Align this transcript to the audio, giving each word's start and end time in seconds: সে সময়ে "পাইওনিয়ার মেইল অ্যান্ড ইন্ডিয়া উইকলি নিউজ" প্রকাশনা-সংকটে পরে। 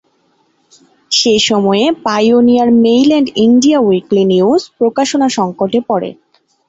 সে 1.11 1.33
সময়ে 1.49 1.85
"পাইওনিয়ার 2.05 2.69
মেইল 2.83 3.09
অ্যান্ড 3.11 3.29
ইন্ডিয়া 3.45 3.79
উইকলি 3.81 4.23
নিউজ" 4.31 4.61
প্রকাশনা-সংকটে 4.77 5.79
পরে। 5.89 6.09